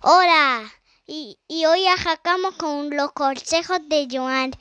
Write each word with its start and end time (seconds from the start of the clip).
Hola, 0.00 0.62
y, 1.08 1.40
y 1.48 1.66
hoy 1.66 1.84
arrancamos 1.86 2.54
con 2.54 2.88
los 2.90 3.10
consejos 3.10 3.80
de 3.88 4.06
Joan. 4.08 4.52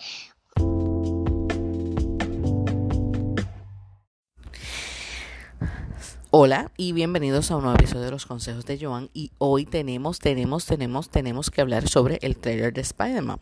Hola 6.31 6.71
y 6.75 6.91
bienvenidos 6.93 7.51
a 7.51 7.57
un 7.57 7.65
nuevo 7.65 7.77
episodio 7.77 8.05
de 8.05 8.11
los 8.11 8.25
consejos 8.25 8.65
de 8.65 8.79
Joan 8.83 9.11
y 9.13 9.31
hoy 9.37 9.67
tenemos, 9.67 10.17
tenemos, 10.17 10.65
tenemos, 10.65 11.11
tenemos 11.11 11.51
que 11.51 11.61
hablar 11.61 11.87
sobre 11.87 12.17
el 12.23 12.35
trailer 12.35 12.73
de 12.73 12.81
Spider-Man. 12.81 13.39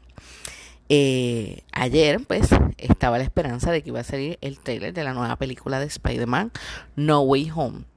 Eh, 0.89 1.63
ayer 1.71 2.19
pues 2.27 2.49
estaba 2.77 3.19
la 3.19 3.23
esperanza 3.23 3.71
de 3.71 3.81
que 3.81 3.91
iba 3.91 4.01
a 4.01 4.03
salir 4.03 4.37
el 4.41 4.59
trailer 4.59 4.93
de 4.93 5.05
la 5.05 5.13
nueva 5.13 5.37
película 5.37 5.79
de 5.79 5.85
Spider-Man 5.85 6.51
No 6.97 7.21
Way 7.21 7.51
Home. 7.55 7.94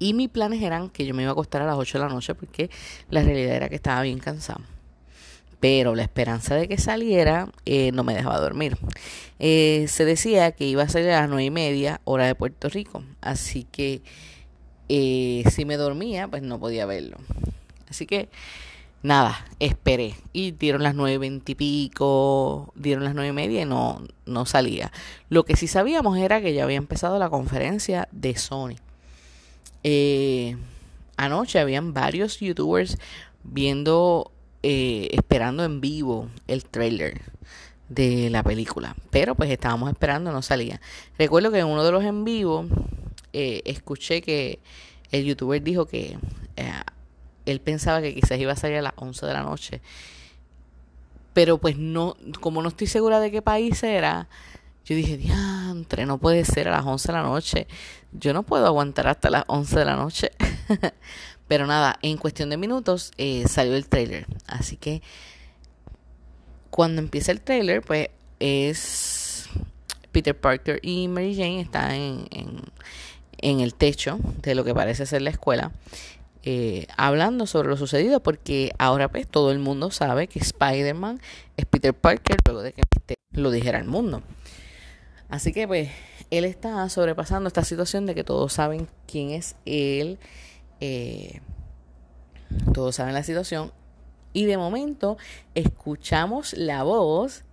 Y 0.00 0.14
mis 0.14 0.30
planes 0.30 0.62
eran 0.62 0.88
que 0.90 1.06
yo 1.06 1.14
me 1.14 1.22
iba 1.22 1.30
a 1.30 1.32
acostar 1.32 1.62
a 1.62 1.66
las 1.66 1.76
8 1.76 1.98
de 1.98 2.04
la 2.04 2.10
noche 2.10 2.34
porque 2.34 2.70
la 3.10 3.22
realidad 3.22 3.54
era 3.54 3.68
que 3.68 3.76
estaba 3.76 4.02
bien 4.02 4.18
cansado. 4.18 4.62
Pero 5.60 5.94
la 5.94 6.02
esperanza 6.02 6.54
de 6.56 6.66
que 6.66 6.78
saliera 6.78 7.52
eh, 7.66 7.92
no 7.92 8.02
me 8.02 8.14
dejaba 8.14 8.40
dormir. 8.40 8.78
Eh, 9.38 9.84
se 9.88 10.06
decía 10.06 10.52
que 10.52 10.66
iba 10.66 10.84
a 10.84 10.88
salir 10.88 11.10
a 11.10 11.20
las 11.20 11.28
9 11.28 11.44
y 11.44 11.50
media, 11.50 12.00
hora 12.04 12.24
de 12.24 12.34
Puerto 12.34 12.70
Rico. 12.70 13.04
Así 13.20 13.64
que 13.70 14.00
eh, 14.88 15.44
si 15.50 15.66
me 15.66 15.76
dormía, 15.76 16.28
pues 16.28 16.42
no 16.42 16.58
podía 16.58 16.86
verlo. 16.86 17.18
Así 17.90 18.06
que 18.06 18.30
nada, 19.02 19.46
esperé. 19.58 20.14
Y 20.32 20.52
dieron 20.52 20.82
las 20.82 20.94
nueve 20.94 21.26
y 21.46 21.54
pico, 21.54 22.72
dieron 22.74 23.04
las 23.04 23.14
nueve 23.14 23.28
y 23.28 23.32
media 23.32 23.62
y 23.62 23.66
no, 23.66 24.02
no 24.24 24.46
salía. 24.46 24.90
Lo 25.28 25.44
que 25.44 25.56
sí 25.56 25.66
sabíamos 25.66 26.16
era 26.16 26.40
que 26.40 26.54
ya 26.54 26.64
había 26.64 26.78
empezado 26.78 27.18
la 27.18 27.28
conferencia 27.28 28.08
de 28.12 28.36
Sony. 28.36 28.76
Eh, 29.82 30.56
anoche 31.16 31.58
habían 31.58 31.94
varios 31.94 32.40
youtubers 32.40 32.98
viendo, 33.42 34.32
eh, 34.62 35.08
esperando 35.12 35.64
en 35.64 35.80
vivo 35.80 36.28
el 36.46 36.64
trailer 36.64 37.22
de 37.88 38.30
la 38.30 38.42
película. 38.42 38.96
Pero 39.10 39.34
pues 39.34 39.50
estábamos 39.50 39.90
esperando, 39.90 40.32
no 40.32 40.42
salía. 40.42 40.80
Recuerdo 41.18 41.50
que 41.50 41.58
en 41.58 41.66
uno 41.66 41.84
de 41.84 41.92
los 41.92 42.04
en 42.04 42.24
vivo 42.24 42.66
eh, 43.32 43.62
escuché 43.64 44.22
que 44.22 44.60
el 45.10 45.24
youtuber 45.24 45.62
dijo 45.62 45.86
que 45.86 46.18
él 47.46 47.60
pensaba 47.60 48.02
que 48.02 48.14
quizás 48.14 48.38
iba 48.38 48.52
a 48.52 48.56
salir 48.56 48.78
a 48.78 48.82
las 48.82 48.92
11 48.96 49.26
de 49.26 49.32
la 49.32 49.42
noche. 49.42 49.80
Pero 51.32 51.58
pues 51.58 51.76
no, 51.76 52.16
como 52.40 52.62
no 52.62 52.68
estoy 52.68 52.86
segura 52.86 53.20
de 53.20 53.30
qué 53.30 53.42
país 53.42 53.82
era, 53.82 54.28
yo 54.84 54.96
dije, 54.96 55.16
diantre, 55.16 56.06
no 56.06 56.18
puede 56.18 56.44
ser 56.44 56.68
a 56.68 56.72
las 56.72 56.84
11 56.84 57.08
de 57.08 57.12
la 57.12 57.22
noche. 57.22 57.66
Yo 58.12 58.32
no 58.32 58.42
puedo 58.42 58.66
aguantar 58.66 59.06
hasta 59.06 59.30
las 59.30 59.44
11 59.46 59.78
de 59.78 59.84
la 59.84 59.96
noche. 59.96 60.32
Pero 61.48 61.66
nada, 61.66 61.98
en 62.02 62.16
cuestión 62.16 62.50
de 62.50 62.56
minutos 62.56 63.12
eh, 63.18 63.44
salió 63.48 63.74
el 63.74 63.88
trailer. 63.88 64.26
Así 64.46 64.76
que 64.76 65.02
cuando 66.70 67.00
empieza 67.02 67.32
el 67.32 67.40
trailer, 67.40 67.82
pues 67.82 68.08
es 68.38 69.48
Peter 70.12 70.38
Parker 70.38 70.80
y 70.82 71.08
Mary 71.08 71.34
Jane 71.34 71.60
están 71.60 71.92
en, 71.92 72.28
en, 73.38 73.60
el 73.60 73.74
techo 73.74 74.18
de 74.42 74.54
lo 74.54 74.64
que 74.64 74.74
parece 74.74 75.06
ser 75.06 75.22
la 75.22 75.30
escuela. 75.30 75.72
Eh, 76.42 76.86
hablando 76.96 77.46
sobre 77.46 77.68
lo 77.68 77.76
sucedido 77.76 78.22
porque 78.22 78.72
ahora 78.78 79.08
pues 79.08 79.28
todo 79.28 79.50
el 79.50 79.58
mundo 79.58 79.90
sabe 79.90 80.26
que 80.26 80.38
Spider-Man 80.38 81.20
es 81.58 81.66
Peter 81.66 81.92
Parker 81.92 82.36
luego 82.46 82.62
de 82.62 82.72
que 82.72 82.82
lo 83.32 83.50
dijera 83.50 83.78
al 83.78 83.84
mundo. 83.86 84.22
Así 85.30 85.52
que 85.52 85.66
pues 85.66 85.88
él 86.30 86.44
está 86.44 86.88
sobrepasando 86.88 87.48
esta 87.48 87.64
situación 87.64 88.06
de 88.06 88.14
que 88.14 88.24
todos 88.24 88.52
saben 88.52 88.88
quién 89.06 89.30
es 89.30 89.56
él, 89.64 90.18
eh, 90.80 91.40
todos 92.74 92.96
saben 92.96 93.14
la 93.14 93.22
situación 93.22 93.72
y 94.32 94.44
de 94.44 94.56
momento 94.56 95.16
escuchamos 95.54 96.52
la 96.54 96.82
voz 96.82 97.44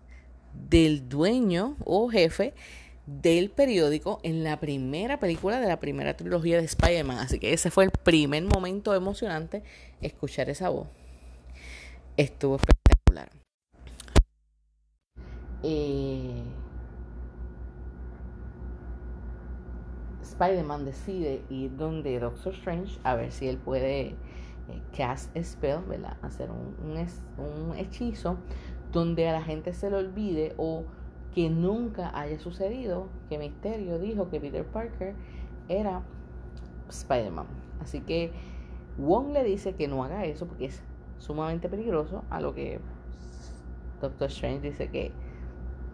del 0.70 1.08
dueño 1.08 1.76
o 1.86 2.10
jefe 2.10 2.54
del 3.06 3.50
periódico 3.50 4.20
en 4.24 4.44
la 4.44 4.60
primera 4.60 5.20
película 5.20 5.60
de 5.60 5.68
la 5.68 5.80
primera 5.80 6.18
trilogía 6.18 6.58
de 6.58 6.66
Spider-Man. 6.66 7.20
Así 7.20 7.40
que 7.40 7.54
ese 7.54 7.72
fue 7.72 7.86
el 7.86 7.92
primer 7.92 8.44
momento 8.44 8.94
emocionante 8.94 9.64
escuchar 10.02 10.50
esa 10.50 10.70
voz. 10.70 10.88
Estuvo 12.18 12.58
espectacular. 12.58 13.30
Eh, 15.64 16.44
Spider-Man 20.40 20.86
decide 20.86 21.42
ir 21.50 21.76
donde 21.76 22.20
Doctor 22.20 22.54
Strange 22.54 23.00
a 23.04 23.16
ver 23.16 23.32
si 23.32 23.48
él 23.48 23.58
puede 23.58 24.10
eh, 24.10 24.16
cast 24.96 25.36
spell, 25.42 25.82
¿verdad? 25.88 26.18
Hacer 26.22 26.50
un, 26.52 26.76
un 27.38 27.76
hechizo 27.76 28.38
donde 28.92 29.28
a 29.28 29.34
la 29.34 29.42
gente 29.42 29.74
se 29.74 29.90
le 29.90 29.98
olvide 29.98 30.54
o 30.58 30.84
que 31.34 31.50
nunca 31.50 32.12
haya 32.20 32.40
sucedido 32.40 33.10
que 33.30 33.38
Misterio 33.38 34.00
dijo 34.00 34.30
que 34.30 34.40
Peter 34.40 34.66
Parker 34.66 35.16
era 35.70 36.02
Spider-Man. 36.90 37.48
Así 37.82 38.02
que 38.02 38.32
Wong 38.98 39.34
le 39.34 39.44
dice 39.44 39.74
que 39.74 39.88
no 39.88 40.04
haga 40.04 40.26
eso 40.26 40.48
porque 40.48 40.66
es 40.66 40.82
sumamente 41.20 41.70
peligroso, 41.70 42.24
a 42.30 42.42
lo 42.42 42.54
que 42.54 42.80
Doctor 44.02 44.28
Strange 44.30 44.62
dice 44.62 44.90
que, 44.90 45.12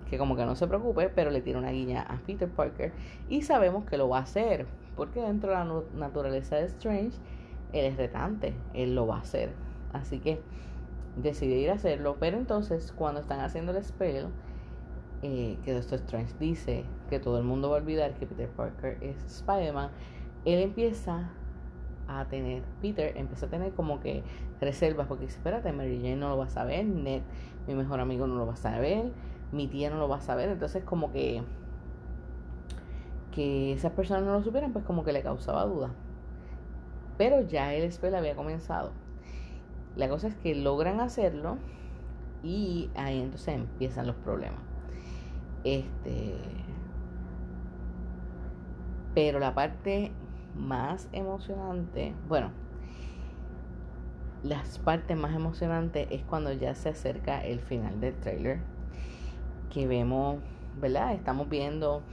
que 0.10 0.18
como 0.18 0.36
que 0.36 0.46
no 0.46 0.56
se 0.56 0.68
preocupe, 0.68 1.10
pero 1.10 1.32
le 1.32 1.42
tira 1.42 1.60
una 1.60 1.72
guiña 1.72 2.02
a 2.02 2.18
Peter 2.18 2.50
Parker 2.50 2.94
y 3.30 3.42
sabemos 3.42 3.86
que 3.86 3.98
lo 3.98 4.10
va 4.10 4.20
a 4.20 4.22
hacer, 4.22 4.66
porque 4.96 5.22
dentro 5.22 5.50
de 5.50 5.56
la 5.56 5.84
naturaleza 5.96 6.58
de 6.58 6.66
Strange, 6.66 7.18
él 7.72 7.86
es 7.86 7.98
retante, 7.98 8.54
él 8.74 8.96
lo 8.96 9.08
va 9.08 9.18
a 9.18 9.22
hacer. 9.22 9.52
Así 9.92 10.20
que 10.20 10.42
decide 11.16 11.56
ir 11.56 11.70
a 11.70 11.74
hacerlo, 11.74 12.18
pero 12.20 12.38
entonces 12.38 12.92
cuando 12.92 13.22
están 13.22 13.40
haciendo 13.40 13.72
el 13.72 13.84
spell, 13.84 14.28
eh, 15.22 15.58
que 15.64 15.74
Doctor 15.74 16.00
Strange 16.00 16.34
dice 16.40 16.84
que 17.10 17.20
todo 17.20 17.38
el 17.38 17.44
mundo 17.44 17.70
va 17.70 17.78
a 17.78 17.80
olvidar 17.80 18.14
que 18.16 18.26
Peter 18.26 18.50
Parker 18.50 18.98
es 19.02 19.24
Spider-Man, 19.24 19.90
él 20.46 20.60
empieza 20.60 21.30
a 22.08 22.26
tener, 22.26 22.64
Peter 22.82 23.16
empieza 23.16 23.46
a 23.46 23.50
tener 23.50 23.72
como 23.74 24.00
que 24.00 24.24
reservas, 24.60 25.08
porque 25.08 25.26
espérate, 25.26 25.72
Mary 25.72 25.98
Jane 25.98 26.18
no 26.18 26.30
lo 26.30 26.38
va 26.38 26.46
a 26.46 26.50
saber, 26.50 26.86
Ned, 26.86 27.22
mi 27.68 27.76
mejor 27.76 28.00
amigo 28.00 28.28
no 28.28 28.36
lo 28.36 28.46
va 28.46 28.54
a 28.54 28.58
saber, 28.58 29.12
mi 29.54 29.68
tía 29.68 29.90
no 29.90 29.98
lo 29.98 30.10
va 30.10 30.18
a 30.18 30.22
saber, 30.22 30.50
entonces 30.50 30.84
como 30.84 31.12
que 31.12 31.44
que 33.34 33.74
esas 33.74 33.92
personas 33.94 34.24
no 34.24 34.34
lo 34.34 34.44
supieran, 34.44 34.74
pues 34.74 34.86
como 34.86 35.04
que 35.04 35.12
le 35.12 35.24
causaba 35.24 35.66
duda. 35.66 35.90
Pero 37.18 37.42
ya 37.42 37.74
el 37.74 37.92
spell 37.92 38.16
había 38.16 38.36
comenzado. 38.36 38.92
La 39.96 40.08
cosa 40.10 40.28
es 40.28 40.36
que 40.36 40.56
logran 40.56 41.00
hacerlo 41.00 41.58
y 42.44 42.90
ahí 42.96 43.22
entonces 43.22 43.56
empiezan 43.56 44.08
los 44.08 44.16
problemas. 44.18 44.62
Este. 45.64 46.36
Pero 49.16 49.40
la 49.40 49.54
parte 49.54 50.12
más 50.56 51.08
emocionante, 51.12 52.14
bueno, 52.28 52.52
las 54.44 54.80
partes 54.80 55.16
más 55.16 55.36
emocionantes 55.36 56.08
es 56.12 56.24
cuando 56.24 56.52
ya 56.52 56.76
se 56.76 56.90
acerca 56.90 57.44
el 57.44 57.60
final 57.60 58.00
del 58.00 58.16
trailer. 58.16 58.60
Que 59.74 59.88
vemos, 59.88 60.38
¿verdad? 60.80 61.14
Estamos 61.14 61.50
viendo 61.50 62.04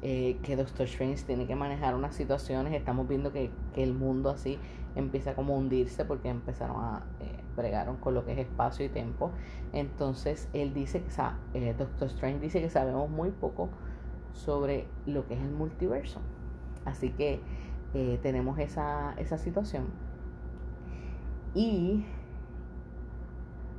eh, 0.00 0.38
que 0.42 0.56
Doctor 0.56 0.86
Strange 0.86 1.24
tiene 1.24 1.46
que 1.46 1.54
manejar 1.54 1.94
unas 1.94 2.14
situaciones. 2.14 2.72
Estamos 2.72 3.06
viendo 3.06 3.32
que, 3.32 3.50
que 3.74 3.82
el 3.82 3.92
mundo 3.92 4.30
así 4.30 4.58
empieza 4.94 5.34
como 5.34 5.54
a 5.54 5.58
hundirse 5.58 6.04
porque 6.04 6.28
empezaron 6.28 6.76
a 6.76 7.02
eh, 7.20 7.42
bregaron 7.56 7.96
con 7.96 8.14
lo 8.14 8.24
que 8.24 8.32
es 8.32 8.38
espacio 8.38 8.86
y 8.86 8.88
tiempo. 8.88 9.30
Entonces 9.72 10.48
él 10.52 10.74
dice 10.74 11.02
que 11.02 11.10
eh, 11.58 11.74
Doctor 11.76 12.08
Strange 12.08 12.40
dice 12.40 12.60
que 12.60 12.70
sabemos 12.70 13.10
muy 13.10 13.30
poco 13.30 13.68
sobre 14.32 14.86
lo 15.06 15.26
que 15.26 15.34
es 15.34 15.40
el 15.40 15.50
multiverso. 15.50 16.20
Así 16.84 17.10
que 17.10 17.40
eh, 17.94 18.18
tenemos 18.22 18.58
esa, 18.58 19.14
esa 19.18 19.38
situación. 19.38 19.86
Y 21.54 22.04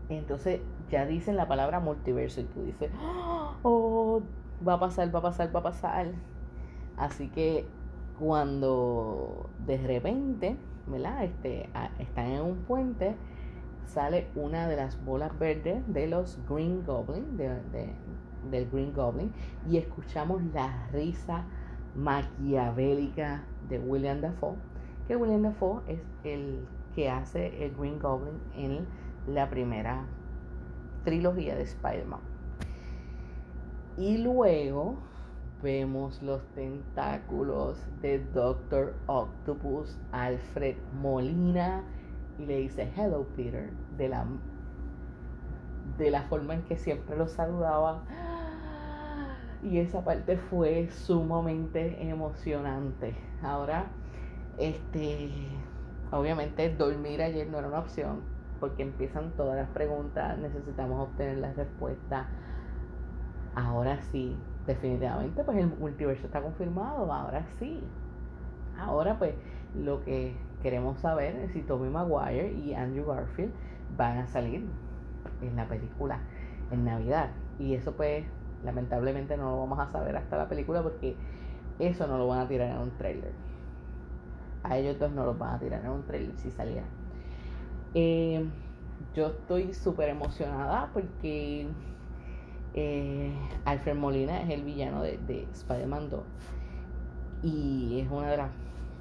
entonces 0.09 0.62
ya 0.89 1.06
dicen 1.06 1.35
la 1.35 1.47
palabra 1.47 1.80
multiverso 1.80 2.41
y 2.41 2.45
tú 2.45 2.63
dices, 2.63 2.91
oh, 3.63 4.21
va 4.68 4.74
a 4.74 4.80
pasar, 4.80 5.13
va 5.13 5.19
a 5.19 5.24
pasar, 5.24 5.56
va 5.56 5.59
a 5.59 5.63
pasar. 5.63 6.07
Así 6.97 7.30
que 7.30 7.65
cuando 8.19 9.50
de 9.65 9.77
repente, 9.77 10.57
¿verdad? 10.88 11.24
Este, 11.24 11.69
están 12.00 12.27
en 12.27 12.41
un 12.41 12.57
puente, 12.57 13.15
sale 13.85 14.27
una 14.35 14.68
de 14.68 14.75
las 14.75 15.03
bolas 15.03 15.38
verdes 15.39 15.81
de 15.88 16.07
los 16.07 16.39
Green 16.47 16.83
Goblin, 16.85 17.38
de, 17.38 17.50
del 18.50 18.69
Green 18.69 18.94
Goblin, 18.94 19.31
y 19.69 19.77
escuchamos 19.77 20.41
la 20.53 20.88
risa 20.91 21.45
maquiavélica 21.95 23.44
de 23.69 23.80
William 23.80 24.21
Dafoe, 24.21 24.56
que 25.07 25.15
William 25.15 25.44
Dafoe 25.44 25.81
es 25.88 26.00
el 26.24 26.65
que 26.95 27.09
hace 27.09 27.65
el 27.65 27.75
Green 27.75 28.00
Goblin 28.00 28.39
en 28.56 28.85
la 29.27 29.50
primera 29.50 30.06
trilogía 31.03 31.55
de 31.55 31.63
Spider-Man. 31.63 32.21
Y 33.97 34.17
luego 34.17 34.97
vemos 35.61 36.21
los 36.21 36.44
tentáculos 36.55 37.77
de 38.01 38.19
Doctor 38.33 38.95
Octopus, 39.07 39.97
Alfred 40.11 40.75
Molina 41.01 41.83
y 42.38 42.45
le 42.45 42.57
dice 42.57 42.91
hello 42.97 43.25
Peter 43.35 43.69
de 43.97 44.09
la 44.09 44.25
de 45.97 46.09
la 46.09 46.23
forma 46.23 46.55
en 46.55 46.63
que 46.63 46.75
siempre 46.75 47.15
lo 47.15 47.27
saludaba. 47.27 48.03
Y 49.61 49.77
esa 49.77 50.03
parte 50.03 50.38
fue 50.38 50.89
sumamente 50.89 52.09
emocionante. 52.09 53.15
Ahora 53.41 53.85
este 54.57 55.29
obviamente 56.11 56.75
dormir 56.75 57.21
ayer 57.21 57.49
no 57.49 57.59
era 57.59 57.67
una 57.67 57.79
opción 57.79 58.32
porque 58.63 58.83
empiezan 58.83 59.31
todas 59.31 59.57
las 59.57 59.68
preguntas 59.71 60.38
necesitamos 60.38 61.10
obtener 61.10 61.39
las 61.39 61.54
respuestas 61.57 62.27
ahora 63.56 64.01
sí 64.04 64.38
definitivamente 64.65 65.44
pues 65.44 65.57
el 65.57 65.68
multiverso 65.68 66.25
está 66.25 66.42
confirmado 66.42 67.12
ahora 67.12 67.45
sí 67.60 67.83
ahora 68.80 69.19
pues 69.19 69.36
lo 69.75 70.01
que 70.06 70.33
queremos 70.63 70.98
saber 71.00 71.36
es 71.36 71.51
si 71.51 71.62
Tommy 71.62 71.89
Maguire 71.89 72.54
y 72.54 72.74
Andrew 72.74 73.06
Garfield 73.06 73.51
van 73.98 74.19
a 74.19 74.27
salir 74.27 74.66
en 75.42 75.56
la 75.56 75.68
película 75.68 76.19
en 76.71 76.86
Navidad. 76.86 77.31
Y 77.59 77.75
eso 77.75 77.92
pues 77.94 78.25
lamentablemente 78.63 79.36
no 79.38 79.51
lo 79.51 79.59
vamos 79.59 79.80
a 79.80 79.92
saber 79.92 80.16
hasta 80.16 80.38
la 80.38 80.48
película 80.48 80.81
porque 80.81 81.16
eso 81.80 82.07
no 82.07 82.18
lo 82.18 82.27
van 82.27 82.39
a 82.39 82.48
tirar 82.48 82.69
en 82.69 82.77
un 82.77 82.92
trailer. 82.92 83.33
A 84.63 84.77
ellos 84.77 84.98
dos 84.98 85.12
no 85.12 85.25
los 85.25 85.38
van 85.38 85.56
a 85.56 85.59
tirar 85.59 85.83
en 85.83 85.92
un 85.92 86.04
trailer 86.04 86.36
si 86.38 86.50
salía. 86.50 86.83
Eh, 87.94 88.45
yo 89.16 89.28
estoy 89.28 89.74
súper 89.74 90.10
emocionada 90.10 90.90
porque 90.94 91.68
eh, 92.74 93.34
Alfred 93.66 93.95
Molina 93.95 94.42
es 94.42 94.50
el 94.50 94.63
villano 94.63 95.04
de, 95.04 95.19
de 95.19 95.48
Spider-Man 95.54 96.10
2 96.10 96.22
y 97.44 98.00
es 98.00 98.10
una 98.10 98.31
de 98.31 98.38
las 98.38 98.50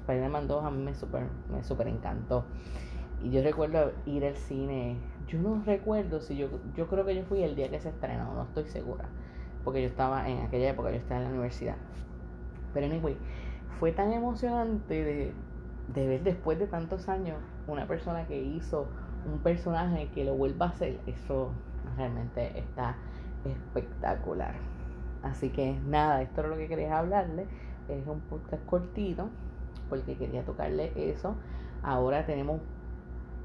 Spider-Man 0.01 0.47
2 0.47 0.65
a 0.65 0.69
mí 0.69 0.83
me 0.83 0.93
super, 0.93 1.23
me 1.51 1.63
super 1.63 1.87
encantó. 1.87 2.43
Y 3.23 3.31
yo 3.31 3.41
recuerdo 3.41 3.93
ir 4.05 4.25
al 4.25 4.35
cine. 4.35 4.97
Yo 5.27 5.39
no 5.39 5.63
recuerdo 5.65 6.19
si 6.19 6.35
yo. 6.35 6.49
Yo 6.75 6.87
creo 6.87 7.05
que 7.05 7.15
yo 7.15 7.23
fui 7.23 7.41
el 7.41 7.55
día 7.55 7.69
que 7.69 7.79
se 7.79 7.89
estrenó, 7.89 8.33
no 8.33 8.43
estoy 8.43 8.65
segura. 8.65 9.05
Porque 9.63 9.81
yo 9.81 9.87
estaba 9.87 10.29
en 10.29 10.39
aquella 10.39 10.71
época, 10.71 10.91
yo 10.91 10.97
estaba 10.97 11.21
en 11.21 11.27
la 11.27 11.29
universidad. 11.31 11.77
Pero 12.73 12.87
anyway, 12.87 13.15
fue 13.79 13.93
tan 13.93 14.11
emocionante 14.11 15.03
de, 15.03 15.33
de 15.87 16.07
ver 16.07 16.23
después 16.23 16.59
de 16.59 16.67
tantos 16.67 17.09
años 17.09 17.37
una 17.67 17.87
persona 17.87 18.25
que 18.27 18.41
hizo 18.41 18.87
un 19.25 19.39
personaje 19.39 20.09
que 20.13 20.23
lo 20.25 20.35
vuelva 20.35 20.67
a 20.67 20.69
hacer. 20.69 20.99
Eso 21.07 21.51
realmente 21.97 22.57
está 22.59 22.95
espectacular. 23.45 24.55
Así 25.21 25.49
que 25.49 25.79
nada, 25.87 26.21
esto 26.21 26.41
es 26.41 26.47
lo 26.47 26.57
que 26.57 26.67
quería 26.67 26.99
hablarle. 26.99 27.47
Es 27.87 28.07
un 28.07 28.19
podcast 28.21 28.65
cortito 28.65 29.29
porque 29.89 30.15
quería 30.15 30.43
tocarle 30.43 30.91
eso. 30.95 31.35
Ahora 31.81 32.25
tenemos 32.25 32.61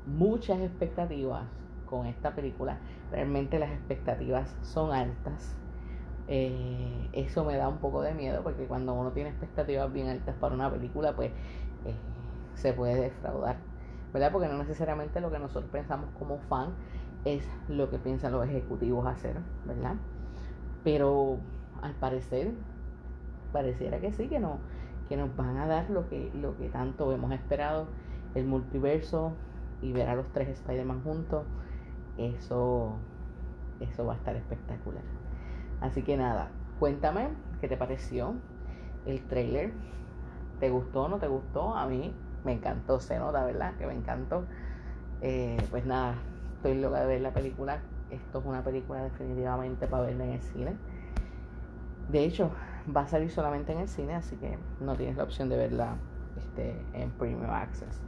muchas 0.07 0.61
expectativas 0.61 1.45
con 1.87 2.07
esta 2.07 2.35
película. 2.35 2.79
Realmente 3.11 3.59
las 3.59 3.71
expectativas 3.71 4.55
son 4.63 4.93
altas. 4.93 5.55
Eh, 6.29 7.09
eso 7.13 7.45
me 7.45 7.57
da 7.57 7.69
un 7.69 7.79
poco 7.79 8.03
de 8.03 8.13
miedo 8.13 8.43
porque 8.43 8.67
cuando 8.67 8.93
uno 8.93 9.13
tiene 9.13 9.31
expectativas 9.31 9.91
bien 9.93 10.09
altas 10.09 10.37
para 10.37 10.55
una 10.55 10.71
película, 10.71 11.17
pues 11.17 11.31
eh, 11.85 11.95
se 12.59 12.73
puede 12.73 13.01
defraudar. 13.01 13.57
¿Verdad? 14.13 14.33
Porque 14.33 14.49
no 14.49 14.59
necesariamente 14.59 15.21
lo 15.21 15.31
que 15.31 15.39
nosotros 15.39 15.71
pensamos 15.71 16.09
como 16.19 16.39
fan 16.49 16.71
es 17.25 17.47
lo 17.69 17.91
que 17.91 17.99
piensan 17.99 18.33
los 18.33 18.45
ejecutivos 18.47 19.07
hacer, 19.07 19.37
¿verdad? 19.67 19.97
Pero 20.83 21.39
al 21.83 21.93
parecer, 21.95 22.53
pareciera 23.53 24.01
que 24.01 24.13
sí, 24.13 24.29
que 24.29 24.41
no, 24.41 24.59
que 25.09 25.17
nos 25.17 25.35
van 25.37 25.59
a 25.59 25.67
dar 25.67 25.91
lo 25.91 26.09
que, 26.09 26.31
lo 26.35 26.57
que 26.57 26.69
tanto 26.69 27.13
hemos 27.13 27.33
esperado, 27.33 27.87
el 28.35 28.47
multiverso 28.47 29.33
y 29.83 29.93
ver 29.93 30.09
a 30.09 30.15
los 30.15 30.27
tres 30.33 30.49
Spider-Man 30.49 31.03
juntos, 31.03 31.45
eso, 32.17 32.95
eso 33.81 34.07
va 34.07 34.15
a 34.15 34.17
estar 34.17 34.37
espectacular. 34.37 35.03
Así 35.81 36.03
que 36.03 36.17
nada, 36.17 36.49
cuéntame 36.79 37.29
qué 37.61 37.69
te 37.69 37.77
pareció 37.77 38.35
el 39.07 39.23
trailer. 39.27 39.73
¿Te 40.61 40.71
gustó 40.71 41.05
o 41.05 41.09
no 41.09 41.19
te 41.19 41.29
gustó? 41.29 41.75
A 41.75 41.87
mí 41.87 42.13
me 42.45 42.53
encantó, 42.53 43.01
se 43.01 43.19
nota, 43.19 43.45
¿verdad? 43.45 43.75
Que 43.77 43.87
me 43.87 43.95
encantó. 43.95 44.45
Eh, 45.21 45.57
pues 45.71 45.85
nada, 45.85 46.15
estoy 46.57 46.81
loca 46.81 47.01
de 47.01 47.07
ver 47.07 47.21
la 47.21 47.33
película. 47.33 47.81
Esto 48.11 48.39
es 48.39 48.47
una 48.47 48.63
película 48.63 49.03
definitivamente 49.03 49.87
para 49.87 50.05
verla 50.05 50.25
en 50.25 50.33
el 50.33 50.43
cine. 50.43 50.77
De 52.11 52.25
hecho, 52.25 52.51
va 52.95 53.03
a 53.03 53.09
salir 53.09 53.31
solamente 53.31 53.73
en 53.73 53.81
el 53.81 53.89
cine, 53.89 54.15
así 54.15 54.37
que 54.37 54.59
no 54.81 54.95
tienes 54.97 55.17
la 55.17 55.25
opción 55.25 55.49
de 55.49 55.57
verla 55.57 55.97
este, 56.37 56.75
en 56.95 57.11
Premium 57.11 57.51
Access. 57.51 58.01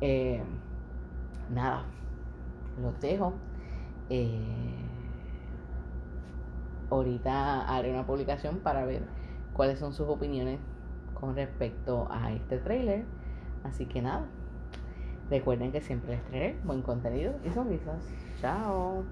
Eh, 0.00 0.42
nada, 1.50 1.84
los 2.80 2.98
dejo. 3.00 3.34
Eh, 4.10 4.40
ahorita 6.90 7.68
haré 7.68 7.90
una 7.92 8.06
publicación 8.06 8.60
para 8.60 8.84
ver 8.84 9.02
cuáles 9.52 9.78
son 9.78 9.92
sus 9.92 10.08
opiniones 10.08 10.58
con 11.20 11.34
respecto 11.34 12.08
a 12.10 12.32
este 12.32 12.58
trailer. 12.58 13.04
Así 13.64 13.86
que 13.86 14.02
nada, 14.02 14.26
recuerden 15.30 15.72
que 15.72 15.80
siempre 15.80 16.12
les 16.12 16.24
traeré 16.24 16.58
buen 16.62 16.82
contenido 16.82 17.34
y 17.44 17.50
sonrisas. 17.50 18.02
Chao. 18.40 19.04